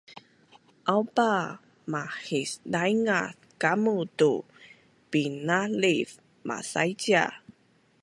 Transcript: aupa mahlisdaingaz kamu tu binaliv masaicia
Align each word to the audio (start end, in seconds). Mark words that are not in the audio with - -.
aupa 0.93 1.29
mahlisdaingaz 1.91 3.33
kamu 3.61 3.95
tu 4.19 4.31
binaliv 5.11 6.07
masaicia 6.47 7.25